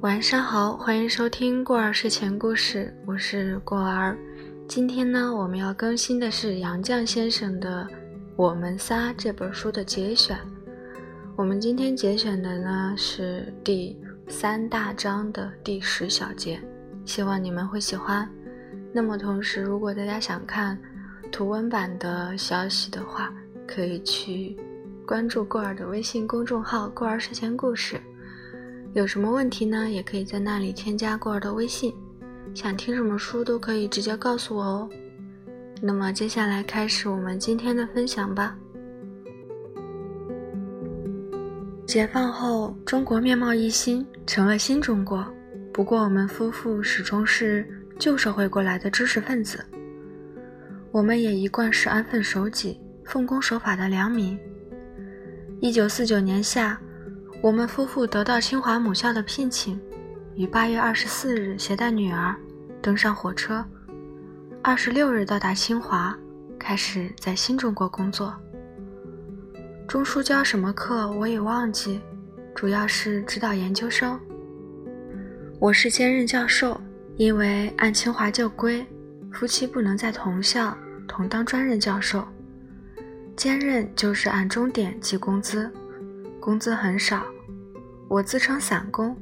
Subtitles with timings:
[0.00, 4.16] 晚上好，欢迎收听过儿睡前故事，我是过儿。
[4.66, 7.86] 今天呢，我们要更新的是杨绛先生的
[8.34, 10.38] 《我们仨》这本书的节选。
[11.36, 13.94] 我们今天节选的呢是第
[14.26, 16.58] 三大章的第十小节，
[17.04, 18.26] 希望你们会喜欢。
[18.94, 20.78] 那么同时，如果大家想看
[21.30, 23.30] 图文版的消息的话，
[23.66, 24.56] 可以去
[25.06, 28.00] 关注过儿的微信公众号“过儿睡前故事”。
[28.92, 29.88] 有什么问题呢？
[29.88, 31.94] 也可以在那里添加过儿的微信，
[32.52, 34.90] 想听什么书都可以直接告诉我哦。
[35.80, 38.56] 那么接下来开始我们今天的分享吧。
[41.86, 45.24] 解放后，中国面貌一新，成了新中国。
[45.72, 47.64] 不过，我们夫妇始终是
[47.96, 49.64] 旧社会过来的知识分子，
[50.90, 54.36] 我们也一贯是安分守己、奉公守法的良民。
[55.60, 56.76] 一九四九年夏。
[57.42, 59.80] 我们夫妇得到清华母校的聘请，
[60.34, 62.36] 于八月二十四日携带女儿
[62.82, 63.64] 登上火车，
[64.62, 66.14] 二十六日到达清华，
[66.58, 68.34] 开始在新中国工作。
[69.88, 71.98] 钟书教什么课我已忘记，
[72.54, 74.20] 主要是指导研究生。
[75.58, 76.78] 我是兼任教授，
[77.16, 78.86] 因为按清华旧规，
[79.32, 80.76] 夫妻不能在同校
[81.08, 82.22] 同当专任教授。
[83.34, 85.72] 兼任就是按钟点计工资。
[86.40, 87.22] 工资很少，
[88.08, 89.14] 我自称散工。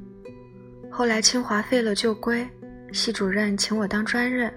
[0.88, 2.48] 后来清华废了旧规，
[2.92, 4.52] 系主任请我当专任，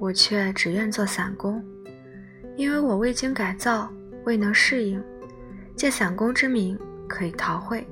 [0.00, 1.64] 我却只愿做散工，
[2.56, 3.88] 因为我未经改造，
[4.24, 5.00] 未能适应。
[5.76, 6.76] 借散工之名
[7.08, 7.86] 可以逃会，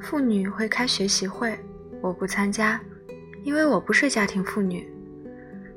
[0.00, 1.56] 妇女会开学习会，
[2.00, 2.80] 我不参加，
[3.44, 4.92] 因为我不是家庭妇女。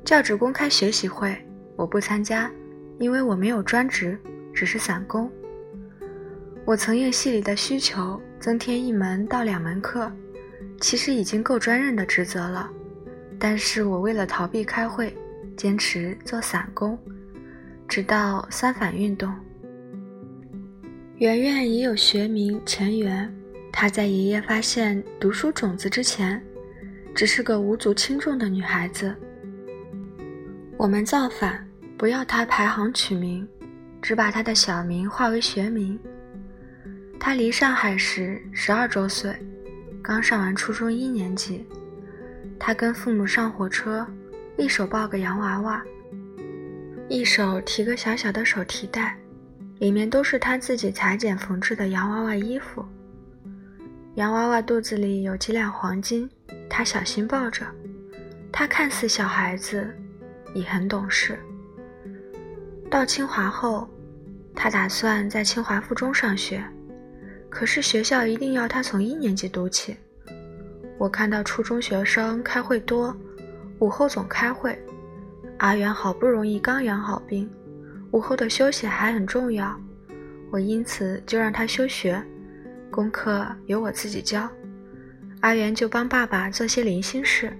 [0.04, 1.36] 教职工开学习会，
[1.76, 2.50] 我不参加，
[2.98, 4.18] 因为我没有专职，
[4.52, 5.30] 只是散工。
[6.66, 10.10] 我曾应系里的需求增添一门到两门课，
[10.80, 12.68] 其实已经够专任的职责了。
[13.38, 15.16] 但是我为了逃避开会，
[15.56, 16.98] 坚持做散工，
[17.86, 19.32] 直到三反运动。
[21.18, 23.32] 圆圆已有学名钱媛，
[23.70, 26.42] 她在爷爷发现读书种子之前，
[27.14, 29.14] 只是个无足轻重的女孩子。
[30.76, 31.64] 我们造反，
[31.96, 33.46] 不要她排行取名，
[34.02, 35.96] 只把她的小名化为学名。
[37.18, 39.34] 他离上海时十二周岁，
[40.02, 41.66] 刚上完初中一年级。
[42.58, 44.06] 他跟父母上火车，
[44.56, 45.82] 一手抱个洋娃娃，
[47.08, 49.18] 一手提个小小的手提袋，
[49.78, 52.84] 里面都是他自己裁剪缝制的洋娃娃衣服。
[54.14, 56.30] 洋娃娃肚子里有几两黄金，
[56.70, 57.66] 他小心抱着。
[58.50, 59.86] 他看似小孩子，
[60.54, 61.38] 已很懂事。
[62.88, 63.86] 到清华后，
[64.54, 66.64] 他打算在清华附中上学。
[67.56, 69.96] 可是学校一定要他从一年级读起。
[70.98, 73.16] 我看到初中学生开会多，
[73.78, 74.78] 午后总开会。
[75.56, 77.48] 阿元好不容易刚养好病，
[78.10, 79.74] 午后的休息还很重要。
[80.50, 82.22] 我因此就让他休学，
[82.90, 84.46] 功课由我自己教。
[85.40, 87.50] 阿元就帮爸爸做些零星事，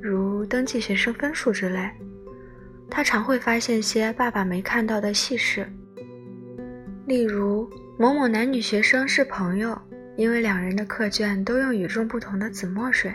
[0.00, 1.90] 如登记学生分数之类。
[2.88, 5.70] 他常会发现些爸爸没看到的细事，
[7.04, 7.68] 例如。
[7.96, 9.80] 某某男女学生是朋友，
[10.16, 13.14] 因为两人的课卷都用与众不同的紫墨水。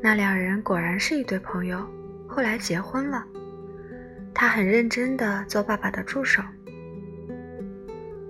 [0.00, 1.84] 那两人果然是一对朋友，
[2.28, 3.24] 后来结婚了。
[4.32, 6.40] 他很认真地做爸爸的助手。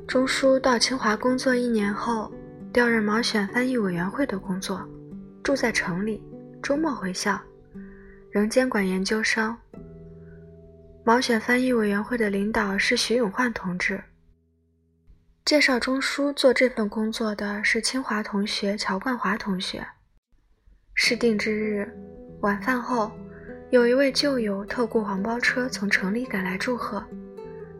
[0.06, 2.32] 钟书到清华工作一年后，
[2.72, 4.88] 调任毛选翻译委员会的工作，
[5.42, 6.24] 住在城里，
[6.62, 7.38] 周末回校，
[8.30, 9.54] 仍监管研究生。
[11.04, 14.00] 毛选翻译委员会的领导是徐永焕同志。
[15.46, 19.86] 介绍钟书做这份工作的是清华同学乔冠华同学。
[20.94, 21.88] 试定之日
[22.40, 23.12] 晚饭后，
[23.70, 27.00] 有一位旧友特雇黄包车从城里赶来祝贺。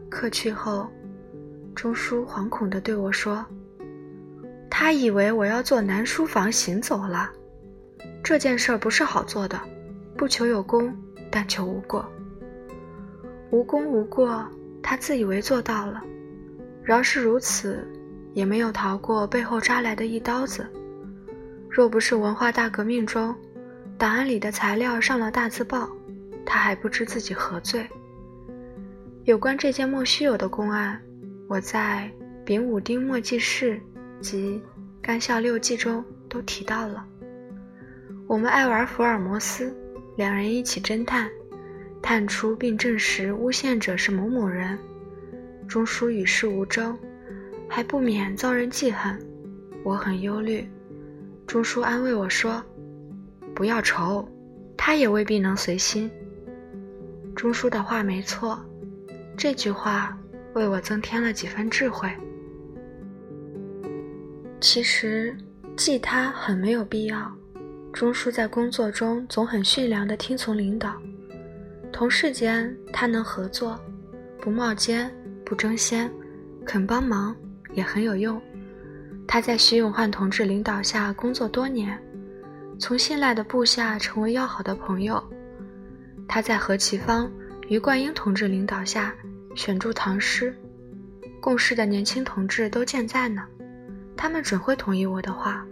[0.07, 0.89] 客去后，
[1.75, 3.45] 钟书惶恐地对我说
[4.71, 7.29] ：“他以为我要做南书房行走了。
[8.23, 9.59] 这件事儿不是好做的，
[10.15, 10.97] 不求有功，
[11.29, 12.09] 但求无过。
[13.51, 14.49] 无功无过，
[14.81, 16.01] 他自以为做到了。”
[16.87, 17.85] 饶是如此，
[18.33, 20.65] 也没有逃过背后扎来的一刀子。
[21.69, 23.35] 若不是文化大革命中，
[23.97, 25.89] 档案里的材料上了大字报，
[26.45, 27.85] 他还不知自己何罪。
[29.25, 30.97] 有关这件莫须有的公案，
[31.49, 32.09] 我在
[32.45, 33.77] 《丙午丁墨记事》
[34.21, 34.55] 及
[35.01, 37.05] 《干校六记》中都提到了。
[38.27, 39.75] 我们爱玩福尔摩斯，
[40.15, 41.29] 两人一起侦探，
[42.01, 44.79] 探出并证实诬陷者是某某人。
[45.67, 46.97] 钟书与世无争，
[47.67, 49.19] 还不免遭人记恨，
[49.83, 50.67] 我很忧虑。
[51.45, 52.63] 钟叔安慰我说
[53.53, 54.27] ：“不要愁，
[54.77, 56.09] 他也未必能随心。”
[57.35, 58.57] 钟叔的话没错，
[59.37, 60.17] 这句话
[60.53, 62.09] 为我增添了几分智慧。
[64.59, 65.35] 其实
[65.75, 67.31] 记他很没有必要。
[67.93, 70.95] 钟叔在工作中总很驯良地听从领导，
[71.91, 73.79] 同事间他能合作，
[74.39, 75.11] 不冒尖，
[75.47, 76.11] 不争先，
[76.65, 77.33] 肯帮忙，
[77.73, 78.41] 也很有用。
[79.25, 81.97] 他在徐永焕同志领导下工作多年，
[82.77, 85.23] 从信赖的部下成为要好的朋友。
[86.27, 87.31] 他在何其芳。
[87.69, 89.13] 于冠英同志领导下，
[89.55, 90.53] 选著唐诗，
[91.41, 93.43] 共事的年轻同志都健在呢，
[94.17, 95.65] 他们准会同意我的话。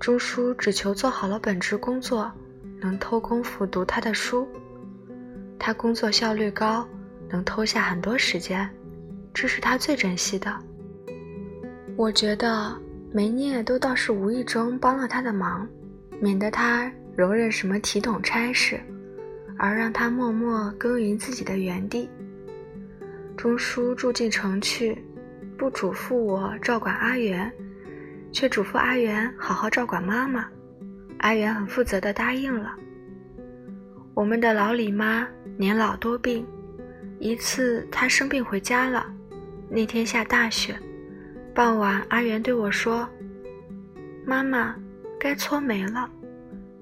[0.00, 2.30] 钟书只求做好了本职工作，
[2.80, 4.48] 能偷工夫读他的书。
[5.58, 6.86] 他工作效率高，
[7.28, 8.68] 能偷下很多时间，
[9.32, 10.54] 这是他最珍惜的。
[11.96, 12.76] 我觉得
[13.12, 15.68] 梅涅都倒是无意中帮了他的忙，
[16.20, 18.80] 免得他容忍什么体统差事。
[19.60, 22.08] 而让他默默耕耘自己的园地。
[23.36, 24.96] 钟叔住进城去，
[25.56, 27.50] 不嘱咐我照管阿元，
[28.30, 30.46] 却嘱咐阿元好好照管妈妈。
[31.18, 32.72] 阿元很负责地答应了。
[34.14, 35.26] 我们的老李妈
[35.56, 36.46] 年老多病，
[37.20, 39.04] 一次他生病回家了，
[39.68, 40.78] 那天下大雪，
[41.52, 43.08] 傍晚阿元对我说
[44.24, 44.76] ：“妈妈，
[45.18, 46.08] 该搓煤了，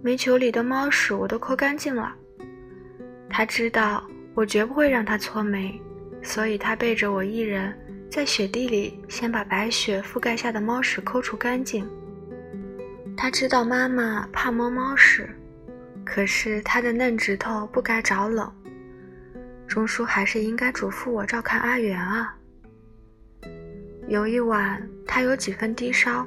[0.03, 2.15] 煤球里的猫屎我都抠干净了。”
[3.31, 5.81] 他知道我绝不会让他搓煤，
[6.23, 7.75] 所以他背着我一人
[8.11, 11.89] 在雪地里先把白雪覆盖下的猫屎抠除干净。
[13.17, 15.29] 他知道妈妈怕摸猫屎，
[16.05, 18.53] 可是他的嫩指头不该着冷。
[19.67, 22.37] 钟叔还是应该嘱咐我照看阿元啊。
[24.09, 26.27] 有一晚他有几分低烧，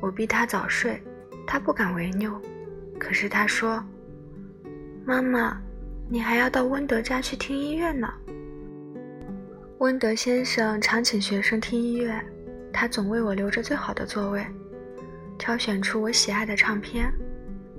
[0.00, 1.02] 我逼他早睡，
[1.46, 2.40] 他不敢违拗，
[2.98, 3.82] 可是他说
[5.04, 5.60] ：“妈妈。”
[6.10, 8.12] 你还要到温德家去听音乐呢。
[9.78, 12.22] 温德先生常请学生听音乐，
[12.70, 14.44] 他总为我留着最好的座位，
[15.38, 17.10] 挑选出我喜爱的唱片。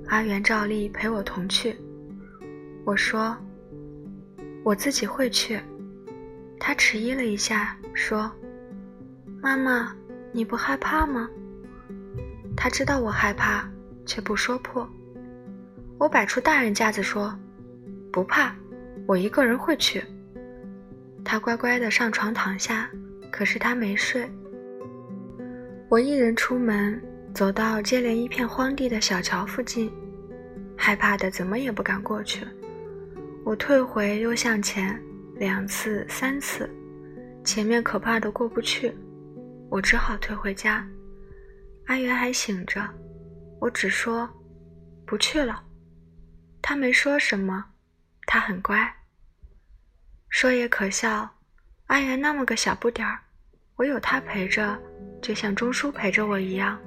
[0.06, 1.76] 阿元照例陪我同去。
[2.84, 3.36] 我说
[4.64, 5.60] ：“我自己会去。”
[6.58, 8.32] 他迟疑了一下，说
[9.40, 9.94] ：“妈妈，
[10.32, 11.28] 你不害怕吗？”
[12.56, 13.68] 他知道我害怕，
[14.06, 14.88] 却不说破。
[15.98, 17.32] 我摆出大人架子说。
[18.10, 18.54] 不怕，
[19.06, 20.02] 我一个人会去。
[21.24, 22.88] 他乖乖的上床躺下，
[23.30, 24.30] 可是他没睡。
[25.88, 27.02] 我一人出门，
[27.34, 29.92] 走到接连一片荒地的小桥附近，
[30.76, 32.46] 害怕的怎么也不敢过去。
[33.44, 34.98] 我退回又向前，
[35.36, 36.68] 两次三次，
[37.44, 38.90] 前面可怕的过不去，
[39.68, 40.86] 我只好退回家。
[41.86, 42.82] 阿元还醒着，
[43.60, 44.26] 我只说
[45.04, 45.62] 不去了，
[46.62, 47.66] 他没说什么。
[48.26, 48.90] 他很乖。
[50.30, 51.28] 说也可笑，
[51.88, 53.18] 阿元那么个小不点儿，
[53.76, 54.76] 我有他陪着，
[55.20, 56.80] 就像钟叔陪着我一样。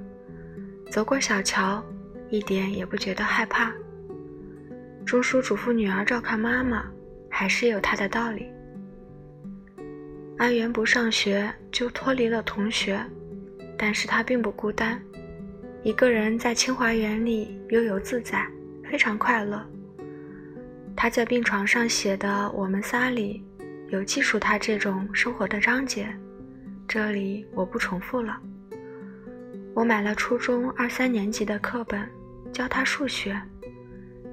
[0.90, 1.80] 走过小桥，
[2.30, 3.72] 一点也不觉得害怕。
[5.08, 6.84] 钟叔嘱咐女儿照看妈妈，
[7.30, 8.46] 还是有他的道理。
[10.36, 13.02] 阿元不上学就脱离了同学，
[13.78, 15.00] 但是他并不孤单，
[15.82, 18.46] 一个人在清华园里悠游自在，
[18.84, 19.66] 非常快乐。
[20.94, 23.42] 他在病床上写的《我们仨》里，
[23.88, 26.06] 有记述他这种生活的章节，
[26.86, 28.38] 这里我不重复了。
[29.72, 32.06] 我买了初中二三年级的课本，
[32.52, 33.40] 教他数学，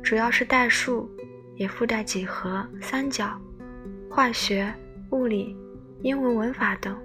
[0.05, 1.09] 主要是代数，
[1.55, 3.41] 也附带几何、三角、
[4.07, 4.71] 化学、
[5.09, 5.57] 物理、
[6.03, 6.95] 英文文法等。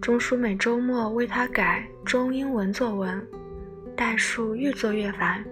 [0.00, 3.20] 钟书每周末为他改中英文作文，
[3.96, 5.44] 代数越做越烦，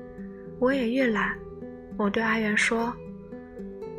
[0.61, 1.37] 我也越懒。
[1.97, 2.95] 我对阿元说。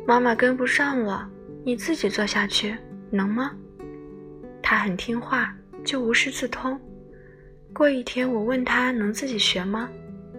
[0.06, 1.30] 妈妈跟不上了，
[1.62, 2.74] 你自己做下去
[3.10, 3.52] 能吗？
[4.62, 6.80] 他很听话，就无师自通。
[7.74, 9.90] 过一天我问他能自己学吗？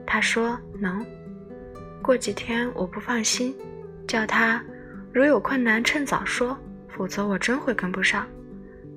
[0.04, 1.06] 他说能。
[2.04, 3.56] 过几天我不放心，
[4.06, 4.62] 叫他
[5.14, 6.56] 如有困难趁早说，
[6.90, 8.28] 否则我真会跟不上。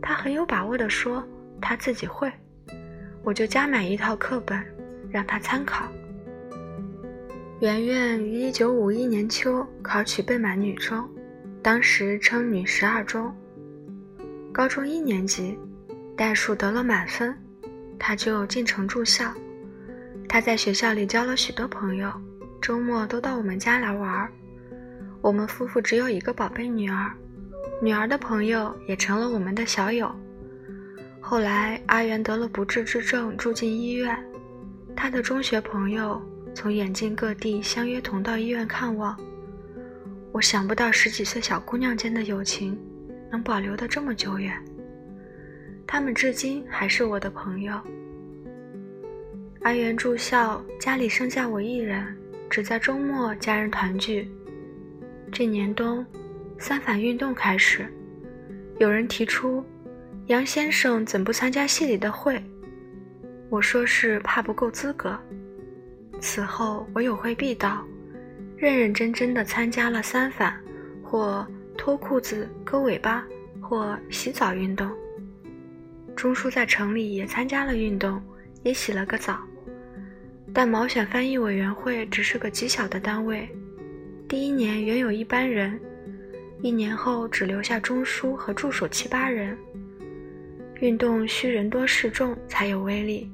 [0.03, 1.23] 他很有把握地说
[1.61, 2.31] 他自己会，
[3.23, 4.61] 我就加买一套课本
[5.09, 5.87] 让他参考。
[7.61, 11.09] 圆圆于一九五一年秋考取备满女中，
[11.63, 13.33] 当时称女十二中。
[14.53, 15.57] 高中一年级，
[16.17, 17.33] 代数得了满分，
[18.01, 19.33] 她就进城住校。
[20.29, 22.13] 她在学校里交了许多朋友，
[22.67, 24.29] 周末都到我们家来玩。
[25.21, 27.13] 我们夫妇只有一个宝贝女儿，
[27.81, 30.13] 女儿的朋友也成了我们的小友。
[31.21, 34.19] 后来阿元得了不治之症，住进医院。
[34.97, 36.21] 他的中学朋友
[36.57, 39.17] 从远近各地相约同到医院看望。
[40.33, 42.77] 我想不到十几岁小姑娘间的友情
[43.31, 44.53] 能保留得这么久远。
[45.87, 47.81] 他们至今还是我的朋友。
[49.61, 52.05] 阿元住校，家里剩下我一人，
[52.49, 54.31] 只在周末家人团聚。
[55.33, 56.05] 这年冬，
[56.59, 57.87] 三反运动开始，
[58.79, 59.65] 有人提出
[60.27, 62.43] 杨先生怎不参加系里的会？
[63.51, 65.19] 我说是怕不够资格。
[66.21, 67.85] 此后我有会必到，
[68.57, 70.59] 认认真真的参加了三反，
[71.03, 73.25] 或脱裤子割尾巴，
[73.61, 74.91] 或洗澡运动。
[76.17, 78.23] 钟叔在城里也参加了运动，
[78.63, 79.39] 也洗了个澡，
[80.59, 83.47] 但毛选翻译委员会只是个极小的单位。
[84.27, 85.79] 第一年原有一班人，
[86.63, 89.55] 一年后只留下中书和助手七八人。
[90.81, 93.31] 运动需人多势众才有威力，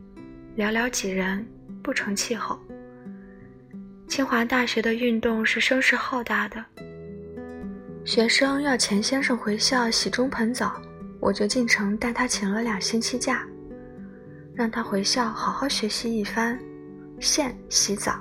[0.56, 1.46] 寥寥几人
[1.80, 2.58] 不成气候。
[4.08, 6.64] 清华大学的运动是声势浩大的，
[8.04, 10.74] 学生要钱先生回校洗中盆澡。
[11.20, 13.46] 我就进城带他请了两星期假，
[14.56, 16.58] 让他回校好好学习一番，
[17.22, 18.20] 现洗澡。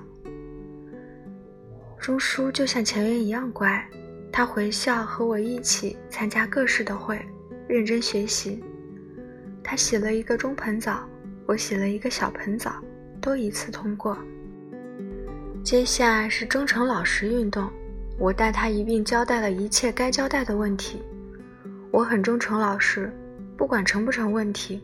[1.99, 3.83] 钟叔就像前缘一样乖，
[4.31, 7.19] 他回校和我一起参加各式的会，
[7.67, 8.63] 认真学习。
[9.63, 11.03] 他洗了一个中盆澡，
[11.45, 12.75] 我洗了一个小盆澡，
[13.19, 14.17] 都一次通过。
[15.63, 17.69] 接下来是忠诚老实运动，
[18.17, 21.01] 我带他一并交代了一切该交代的问题。
[21.91, 23.11] 我很忠诚老实，
[23.57, 24.81] 不管成不成问题，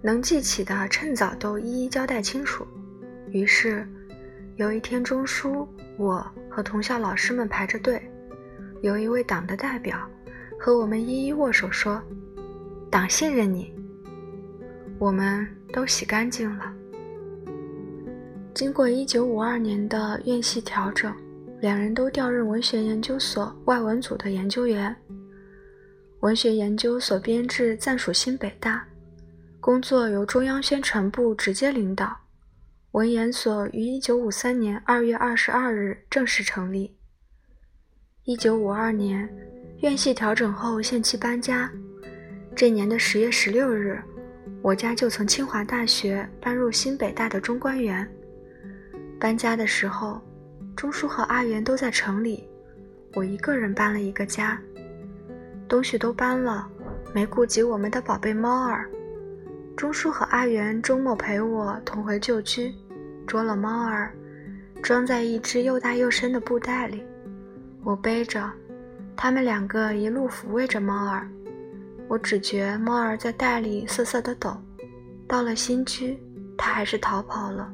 [0.00, 2.66] 能记起的趁早都一一交代清楚。
[3.30, 3.86] 于是，
[4.56, 5.68] 有一天中书，
[5.98, 8.00] 我和同校老师们排着队，
[8.82, 9.98] 有一位党的代表
[10.58, 12.00] 和我们一一握手说
[12.90, 13.74] ：“党信任你。”
[14.98, 16.72] 我们都洗干净了。
[18.54, 21.14] 经过1952年的院系调整，
[21.60, 24.96] 两人都调任文学研究所外文组的研究员。
[26.20, 28.82] 文学研究所编制暂属新北大，
[29.60, 32.16] 工作由中央宣传部直接领导。
[32.96, 36.96] 文研所于一九五三年二月二十二日正式成立。
[38.24, 39.28] 一九五二年，
[39.82, 41.70] 院系调整后限期搬家。
[42.54, 44.02] 这年的十月十六日，
[44.62, 48.10] 我家就从清华大学搬入新北大的中关园。
[49.20, 50.18] 搬家的时候，
[50.74, 52.48] 钟叔和阿元都在城里，
[53.12, 54.58] 我一个人搬了一个家。
[55.68, 56.66] 东西都搬了，
[57.12, 58.88] 没顾及我们的宝贝猫儿。
[59.76, 62.74] 钟叔和阿元周末陪我同回旧居，
[63.26, 64.14] 捉了猫儿，
[64.82, 67.02] 装在一只又大又深的布袋里，
[67.82, 68.50] 我背着，
[69.16, 71.28] 他们两个一路抚慰着猫儿。
[72.08, 74.56] 我只觉猫儿在袋里瑟瑟的抖。
[75.26, 76.16] 到了新居，
[76.56, 77.68] 它还是逃跑了，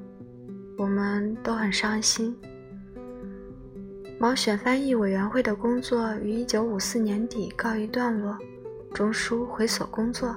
[0.78, 2.34] 我们都很伤心。
[4.18, 8.38] 毛选翻译委员会的工作于一九五四年底告一段落，
[8.94, 10.34] 钟书回所工作。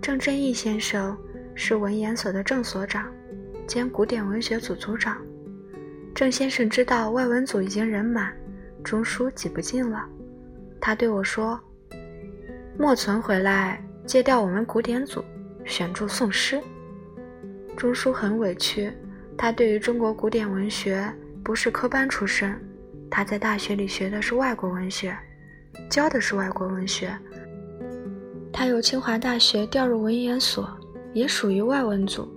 [0.00, 1.16] 郑振义先生
[1.54, 3.10] 是文研所的正所长，
[3.66, 5.16] 兼古典文学组组长。
[6.14, 8.32] 郑先生知道外文组已经人满，
[8.84, 10.04] 钟书挤不进了，
[10.80, 11.58] 他对我说
[12.78, 15.24] ：“莫存回来借调我们古典组，
[15.64, 16.60] 选著宋诗。”
[17.76, 18.92] 钟书很委屈，
[19.36, 22.54] 他对于中国古典文学不是科班出身。
[23.10, 25.16] 他在大学里学的是外国文学，
[25.90, 27.16] 教的是外国文学。
[28.52, 30.68] 他由清华大学调入文研所，
[31.12, 32.28] 也属于外文组。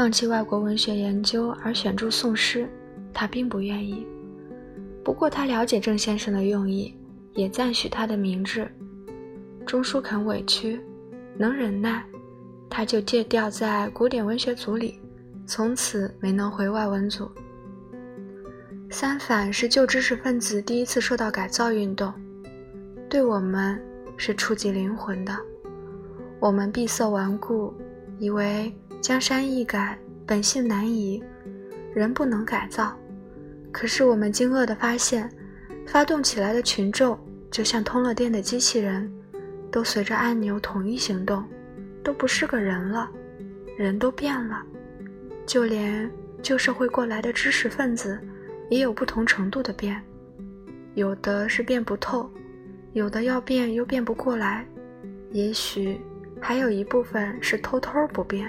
[0.00, 2.66] 放弃外国文学研究而选注宋诗，
[3.12, 4.06] 他并不愿意。
[5.04, 6.96] 不过他了解郑先生的用意，
[7.34, 8.66] 也赞许他的明智。
[9.66, 10.80] 钟书肯委屈，
[11.36, 12.02] 能忍耐，
[12.70, 14.98] 他就借调在古典文学组里，
[15.44, 17.30] 从此没能回外文组。
[18.88, 22.10] 三反是旧知识分子第一次受到改造运动，
[23.06, 23.78] 对我们
[24.16, 25.36] 是触及灵魂的。
[26.40, 27.74] 我们闭塞顽固，
[28.18, 31.22] 以为江山易改，本性难移，
[31.94, 32.94] 人不能改造。
[33.72, 35.30] 可是我们惊愕地发现，
[35.86, 37.18] 发动起来的群众
[37.50, 39.10] 就像通了电的机器人，
[39.70, 41.42] 都随着按钮统一行动，
[42.04, 43.10] 都不是个人了，
[43.76, 44.62] 人都变了，
[45.46, 46.10] 就连
[46.42, 48.20] 旧社会过来的知识分子。
[48.68, 50.00] 也有不同程度的变，
[50.94, 52.30] 有的是变不透，
[52.92, 54.64] 有的要变又变不过来，
[55.32, 56.00] 也许
[56.40, 58.48] 还有一部分是偷偷不变。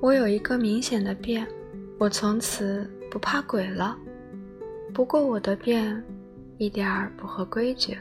[0.00, 1.46] 我有一个明显的变，
[1.98, 3.96] 我从此不怕鬼了。
[4.94, 6.02] 不过我的变，
[6.56, 7.98] 一点儿不合规矩。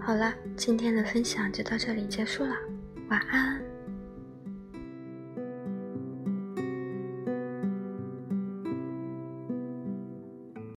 [0.00, 2.56] 好了，今天的分享就到这里结束了，
[3.10, 3.71] 晚安。